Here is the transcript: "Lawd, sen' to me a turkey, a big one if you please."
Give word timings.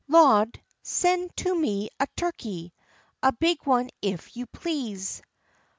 "Lawd, 0.07 0.59
sen' 0.81 1.29
to 1.35 1.53
me 1.53 1.87
a 1.99 2.07
turkey, 2.17 2.73
a 3.21 3.31
big 3.33 3.63
one 3.67 3.87
if 4.01 4.35
you 4.35 4.47
please." 4.47 5.21